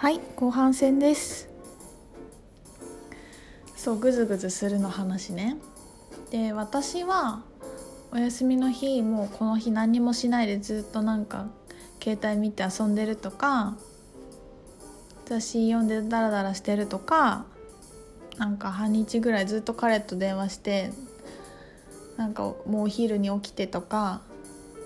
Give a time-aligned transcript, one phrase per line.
[0.00, 1.50] はい後半戦です。
[3.76, 5.58] そうグズグズするの話ね。
[6.30, 7.42] で私は
[8.10, 11.48] お休みの日もうこの日何もしないでずっとなんか
[12.02, 13.76] 携帯見て遊んでるとか
[15.26, 17.44] 雑誌読んでダラダラしてるとか
[18.38, 20.92] なんか半日ぐらいずっと彼と電話して
[22.16, 24.22] なんかもうお昼に起きてとか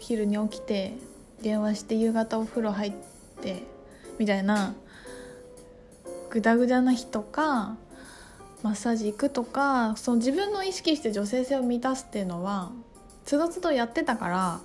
[0.00, 0.94] 昼に起きて
[1.42, 2.92] 電話して夕方お風呂入っ
[3.40, 3.62] て
[4.18, 4.74] みたいな
[6.30, 7.76] グダグダな日とか
[8.62, 12.72] マッサージ行くとかその自分の意識して女性性を満たすっていうのは
[13.24, 14.60] つどつどやってたから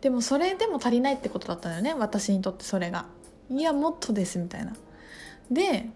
[0.00, 3.06] でもそれでも足りないってことだったのよね私にとってそれが。
[3.50, 4.74] いやもっとですみたいな。
[5.50, 5.90] で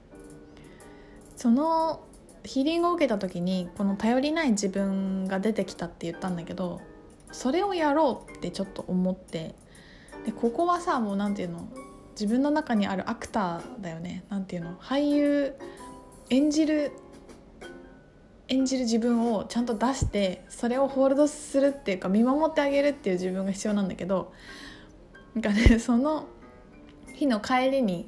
[1.37, 2.05] その
[2.45, 6.81] ヒーリングを受けた時にこの頼りない自分が出てきたって言ったんだけど
[7.33, 9.55] それをやろうってちょっと思って
[10.27, 11.69] でここはさもう何て言うの
[12.19, 14.25] 自分の中にあるアクターだよね。
[14.31, 14.77] 何て言うの？
[14.79, 15.55] 俳優
[16.31, 16.93] 演じる
[18.49, 24.33] 演じる自分をちゃんと出してそれをホールドするっていうか見守ってあげるっていう自分が必要なんだけど
[25.35, 26.27] なんかね その
[27.15, 28.07] 日の帰りに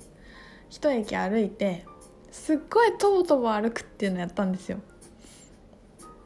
[0.68, 1.86] 一駅歩いて
[2.30, 4.78] すっごいとぼとぼ歩くっていうのやったんですよ。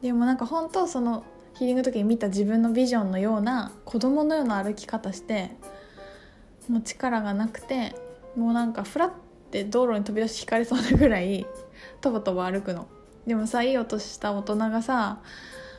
[0.02, 1.24] でもなんか本当その
[1.54, 5.50] ヒーリングの時に見た自分のビジョンのような子供のような歩き方して
[6.70, 7.96] もう力がなくて
[8.36, 9.10] もうなんかフラッ
[9.50, 11.44] て道路に飛び出し引かれそうなぐらい
[12.00, 12.86] とぼとぼ歩くの。
[13.26, 15.20] でもさいい音した大人がさ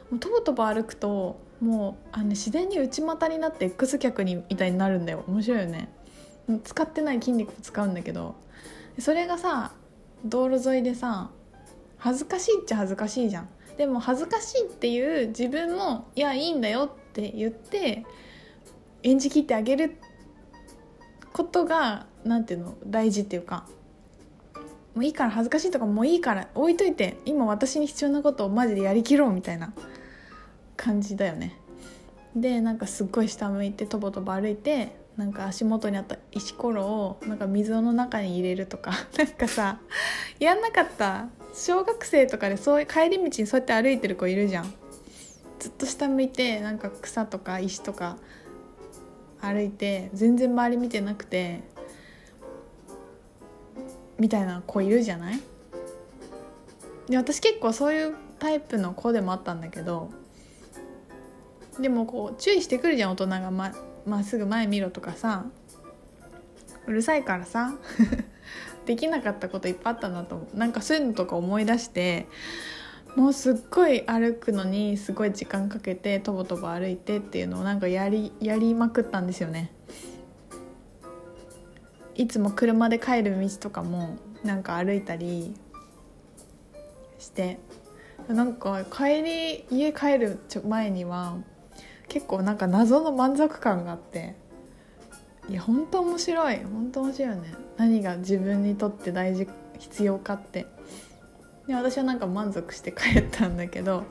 [0.10, 5.24] もうとぼとぼ歩くともうあの自然に内股になって X 脚にみたいになるんだよ。
[5.28, 5.90] 面白いよね。
[6.66, 8.36] 使ってない筋肉を使うんだけど。
[9.00, 9.72] それがさ
[10.26, 11.30] 道路沿いでさ
[11.98, 13.50] 恥ずかしいっちゃ恥ずかしいじゃん。
[13.78, 18.06] でも恥ずかしいっていう自分もいやいいんだよって言って
[19.04, 19.98] 演じきってあげる
[21.34, 23.66] ことが何ていうの大事っていうか
[24.94, 29.74] もういいから恥ずかしいとかもういいから置いといて今私に必要なことをマジでやりきろうみたいな
[30.76, 31.56] 感じだよね。
[32.36, 39.80] でなんかすっごい下向いてとぼとぼ歩いてなんか足元にあった石ころをなんか水の中に入れるとか なんかさ
[40.40, 44.74] やんなかった小学生とかでそういう帰り道にそうやって歩いてる子いるじゃん。
[45.60, 48.18] ずっと下向いてなんか草とか石とか
[49.42, 51.62] 歩いて全然周り見てなくて
[54.20, 55.40] みたいな子いるじゃない？
[57.10, 60.12] で私結構そういうタイプの子でもあったんだけど
[61.80, 63.52] でもこう注意してくるじゃん大人が。
[63.52, 63.72] ま
[64.04, 65.46] まっすぐ前見ろとかさ
[66.88, 67.76] うるさいからさ
[68.88, 70.58] できなかったこといっぱいあったなと思う。
[70.58, 72.26] なんかそういうのとか思い出して
[73.16, 79.72] もうすっごい歩くのにすごい時間かけてとぼとぼ歩いてっていうのをなんかやりやりまくったんですよね。
[82.16, 85.56] いつも車で帰る道とかもなんか歩いたり
[87.20, 87.60] して。
[88.28, 91.38] なんか帰り家帰る前には
[92.08, 94.36] 結構なんか謎の満足感があって。
[95.50, 96.58] いや本当面白い。
[96.64, 97.54] 本当面白いよね。
[97.78, 99.48] 何が自分にとって大事
[99.80, 100.68] 必要かって。
[101.72, 104.04] で私はなんか満足して帰ったんだけど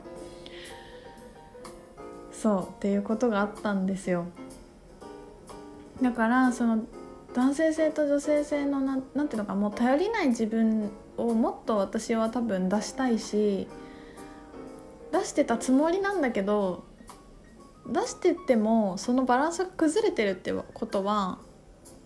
[2.31, 4.25] そうっていうことがあったんですよ。
[6.01, 6.83] だからその
[7.35, 13.67] 男性性と女性性のなんなんていうのかもう頼りない自分をもっと私は多分出したいし
[15.11, 16.83] 出してたつもりなんだけど
[17.85, 21.37] 出してってもそのバランスが崩れてるってことは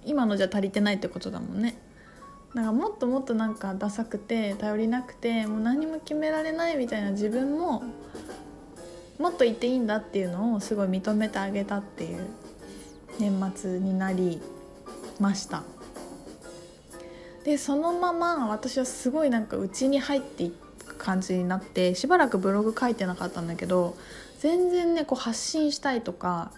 [0.03, 1.77] 今のじゃ足りてないってことだもんね。
[2.55, 7.83] だかもっともっとなんかダサくて頼りなくてもう何も決められないみたいな自分も
[9.19, 12.25] もっといていいんだっていうのをすごい認めてあげたっていう
[13.19, 14.41] 年末になり
[15.19, 15.63] ました。
[17.43, 20.51] でそのまま私はすごいなんか内に入ってい
[20.85, 23.95] く感じになってしばらくブログ書いてなかったんだけど
[24.39, 26.51] 全然ねこう発信したいとか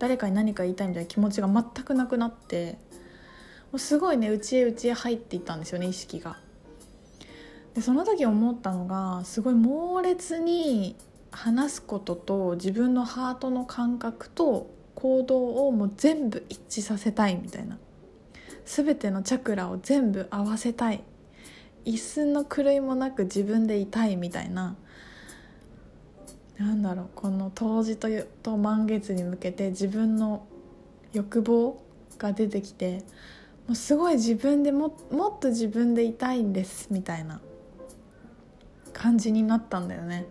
[0.00, 2.78] 誰かに何か言いたいみたいな気持ちが全くなくなって
[3.74, 6.38] うすごいね内へ内へ入っていったんですよね意識が。
[7.74, 10.94] でその時思ったのがすごい猛烈に
[11.30, 17.78] 話すことと自分のハートの感覚と行動をもう全部一致させたいみたいな。
[18.64, 21.02] 全てのチャクラを全部合わせたい。
[21.84, 24.76] 一寸の狂いもなく自分でいたいみたいな。
[26.58, 28.08] なんだろうこの冬至と
[28.42, 30.46] と満月に向けて自分の
[31.12, 31.82] 欲望
[32.18, 33.02] が出てきて
[33.66, 37.40] もうすごい自分でももっと自分でいたいんですみたいな
[38.92, 40.26] 感じになったんだよね。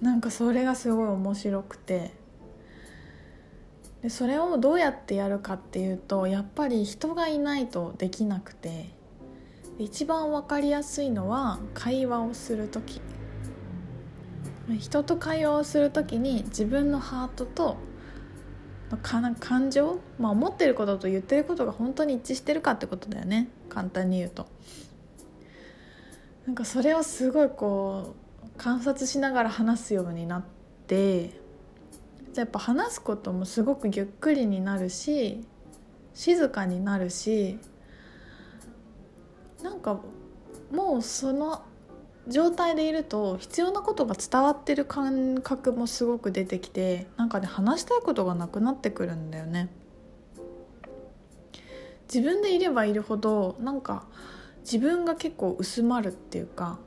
[0.00, 2.12] なんかそれがすごい面白くて。
[4.02, 8.94] でそれをどうやってやるかっていうとやっぱり人がいないとできなくて。
[9.78, 13.00] 一番分かりやすいのは会話をする時。
[14.78, 17.76] 人と会話をする時に自分のハートと
[19.40, 23.48] 感情、まあ、思ってることと言ってることが本当に一致してるかってことだよね。
[23.68, 24.46] 簡単に言うと。
[26.46, 28.14] なんかそれをすごいこ
[28.44, 30.44] う観察しながら話すようになっ
[30.86, 31.30] て
[32.34, 35.44] やっぱ話すこともすごくゆっくりになるし
[36.12, 37.58] 静かになるし
[39.62, 40.00] なんか
[40.70, 41.62] もうその
[42.28, 49.68] 状態でいると必要なことが伝わってる感覚もすごく出てきてなんかね話したいことがなくなってくるんだよね。
[52.12, 54.04] 自分でいればいるほどなんか
[54.60, 56.78] 自分が結構薄まるっていうか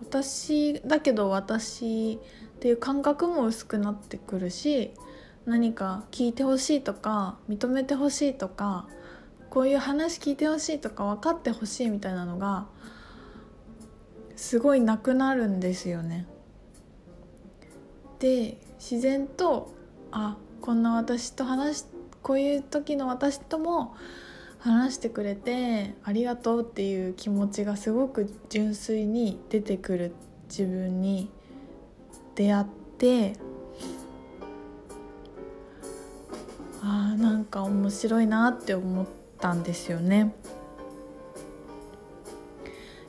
[0.00, 2.18] 私だけど私
[2.56, 4.92] っていう感覚も薄くなってくるし
[5.46, 8.86] 何か聞いてほしいとか認めてほしいとか
[9.50, 12.66] こういう話聞いてほしいとか分かってほしいみたいなのが
[14.36, 16.26] すごいなくなるんですよね。
[18.18, 19.72] で自然と
[20.12, 21.84] あこんな私と話
[22.22, 23.94] こういう時の私とも
[24.58, 30.12] 話してくれてありがとうっていう気持ちがすごく純粋に出てくる
[30.48, 31.30] 自分に
[32.34, 32.66] 出会っ
[32.98, 33.36] て
[36.82, 39.02] あーなんか面白いなって思。
[39.02, 39.06] っ
[39.44, 40.34] たんですよね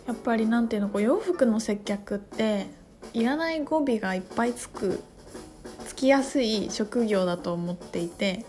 [0.07, 2.68] やっぱりなんていうのこう洋服の接客って
[3.13, 5.04] いらない語尾がいっぱいつく
[5.86, 8.46] つきやすい職業だと思っていて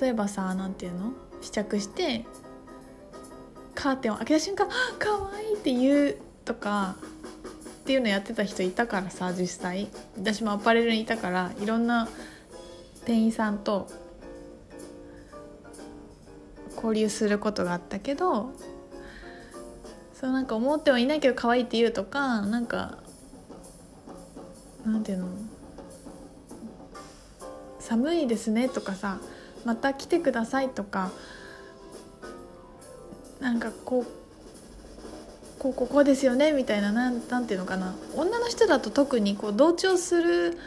[0.00, 1.12] 例えばさ何ていうの？
[1.40, 2.24] 試着して
[3.74, 6.96] カーテンを開けた瞬間「あかわいい!」って言うとか
[7.80, 12.08] っていうのやってた人いたからさ実際私もアパレルにいたからいろんな
[13.06, 13.88] 店員さんと
[16.74, 18.52] 交流することがあったけど
[20.18, 22.98] そうなんか思ってはいないけど可愛いって言うとかなんか
[24.84, 25.28] なんていうの？
[27.78, 29.20] 寒いですねとかさ
[29.64, 31.12] また来てくださいとか
[33.40, 34.06] なんかこう
[35.60, 37.94] こうここですよねみたいななんなんていうのかな？
[38.16, 40.58] 女の人だと特にこう同調する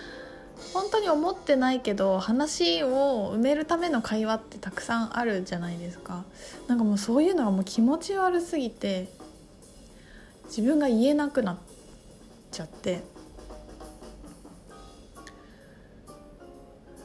[0.74, 6.24] 本当に思ってないけど話を埋めるための会話ってたくさんあるじゃないですか。
[6.70, 9.10] なんかもうそういうのがもう気持ち悪すぎて
[10.56, 11.58] 自分が言えなくなっ
[12.52, 13.02] ちゃって。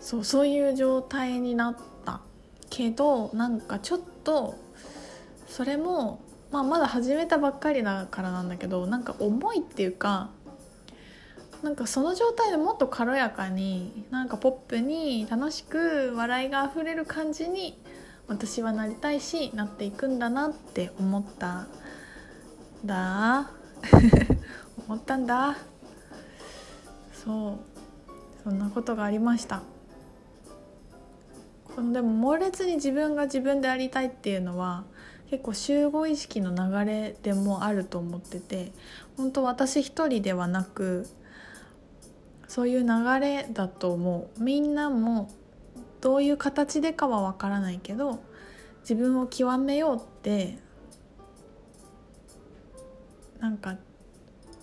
[0.06, 2.20] そうそういう状態になった
[2.70, 4.54] けどなんかちょっと
[5.48, 6.20] それも、
[6.52, 10.30] まあ、まだ始めたばっかりだからなんだけどなんか重いっていうか
[11.64, 17.76] なんかその状態でもっと軽やかになんかポップに楽しく笑いがあふれる感じに
[18.28, 21.66] 私はなりたいしなっていくんだなって思った
[22.86, 23.50] だ。
[24.86, 25.56] 思ったんだ。
[27.12, 27.76] そう。
[28.44, 29.62] そんなことがありました。
[31.74, 34.84] このでも猛烈に自分が自分でありたいっていうのは
[35.28, 38.72] 結構集合意識の流れでもあると思ってて
[39.16, 41.06] 本当私一人ではなく
[42.48, 44.42] そういう流れだと思う。
[44.42, 45.28] みんなも
[46.00, 48.20] どういう形でかはわからないけど
[48.80, 50.58] 自分を極めようって
[53.40, 53.76] なんか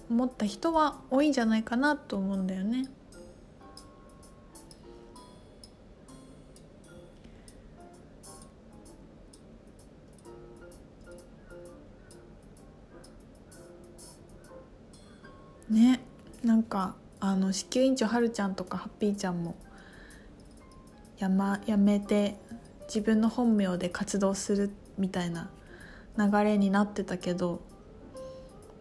[0.10, 2.86] 思った人は多いんじゃないかなと思うんだよね。
[15.70, 16.02] ね
[16.44, 19.56] なんかあの子宮院長はるちゃんとかハッピーちゃんも
[21.18, 22.38] や,、ま、やめて
[22.88, 25.50] 自分の本名で活動するみたいな
[26.18, 27.62] 流れになってたけど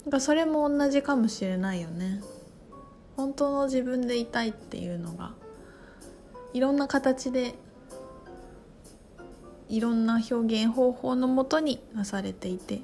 [0.05, 2.21] なんかそれも同じかもしれないよね。
[3.17, 5.33] 本当の自分でいたいっていうのが
[6.55, 7.55] いろんな形で
[9.69, 12.81] いろんな表現方法のもとになされていて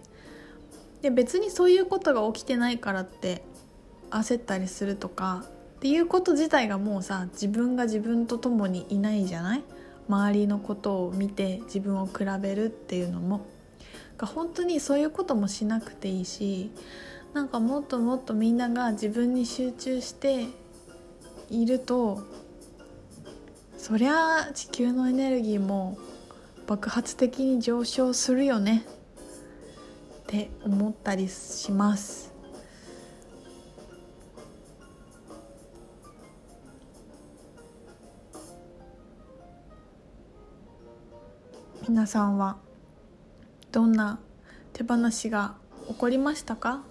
[1.02, 3.42] で別にそういうことが起きてないからって
[4.10, 5.44] 焦ったりするとか
[5.76, 9.64] っていうこと自体がもうさ自分が自分と共にいないじゃない？
[10.08, 13.46] 周りのことを見て自分を比べるっていうのも
[14.26, 16.70] 本当にそういうこともしなくていいし
[17.34, 20.46] なんかもっともっとみんなが自分に集中して
[21.50, 22.22] いると
[23.76, 25.98] そりゃあ地球のエネルギーも
[26.66, 28.84] 爆発的に上昇するよね
[30.22, 32.28] って思ったりします。
[41.88, 42.58] 皆さんは
[43.78, 44.18] どんな
[44.72, 45.54] 手放しが
[45.86, 46.82] 起こりましたか？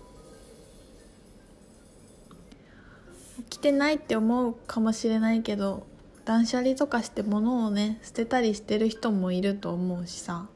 [3.50, 5.86] 起きてないって思うかもしれないけど
[6.24, 10.48] 断捨離とかして物をね捨てたりしてる人もいると思うしさ。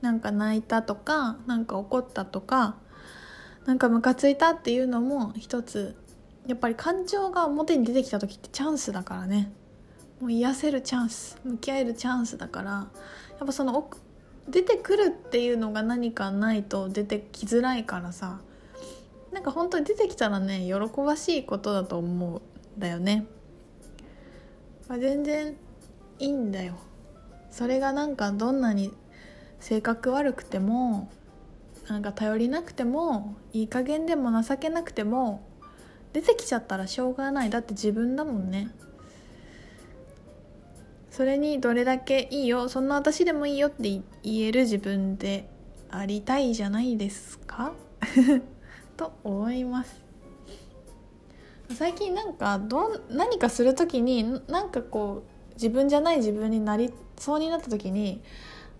[0.00, 2.74] なんか泣いたとかなんか怒ったとか
[3.64, 5.94] なんかムカついたっていうのも一つ
[6.48, 9.52] やっぱり感情が表に出てきた時ってチャンスだからね。
[10.20, 12.88] もう癒せるチャンス向き合えるチャンスだからや
[13.44, 13.88] っぱその
[14.48, 18.40] 出てくるっていうのが何かないと出てきづらいからさ
[19.32, 22.40] なんか本当に出てきたらね喜ばしいことだと思う
[22.76, 23.26] んだよね、
[24.88, 25.56] まあ、全然
[26.18, 26.76] いいんだよ。
[27.50, 28.92] それがなんかどんなに
[29.60, 31.10] 性格悪くても
[31.88, 35.46] なんか頼りなくてもいい加減でも情けなくても
[36.12, 37.50] 出てきちゃったらしょうがない。
[37.50, 38.70] だって自分だもんね。
[41.18, 45.50] それにどれだけいいよそんな私でもいいよって言える自分で
[45.90, 47.72] ありたいじゃないですか？
[48.96, 50.00] と思います。
[51.74, 58.22] 最近なんかどん何かする時になんかこう自分じゃない自分になりそうになった時に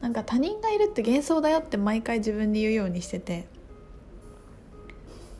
[0.01, 3.49] なんか他人がいるって幻想だよって毎回自分で言うようにしてて。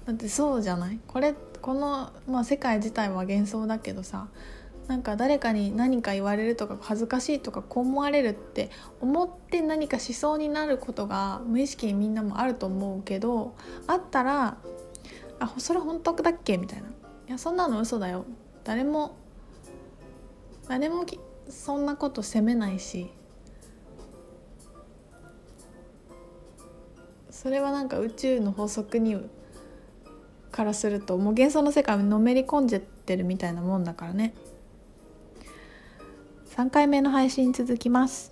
[0.05, 0.99] だってそうじゃない？
[1.07, 4.27] これこの、まあ、世界自体は幻想だけどさ
[4.89, 13.55] なんか誰かに何か言われるとか恥ずかしいとかこう思われるって思って何かしそうになることが無意識にみんなもあると思うけど
[13.87, 14.57] あったら
[15.41, 16.89] 「あそれ本当だっけ?」みたいな
[17.29, 18.25] 「いやそんなの嘘だよ」
[18.65, 19.17] 誰も
[20.69, 21.05] 誰も
[21.51, 23.11] そんなこと責めないし。
[27.31, 29.17] それはなんか宇宙の法則に
[30.51, 34.35] からするともう幻想の世界にのめり込んじゃってるみたいなもんだからね。
[36.59, 38.27] 3回目の配信続きます。